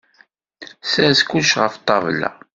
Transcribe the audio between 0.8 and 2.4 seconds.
Sers kullec ɣef ṭṭabla!